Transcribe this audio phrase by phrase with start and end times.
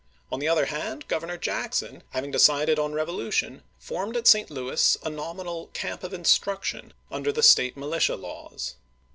[0.31, 4.49] On the other hand Governor Jackson, having decided on revo lution, formed at St.
[4.49, 8.77] Louis a nominal camp of in struction under the State militia laws.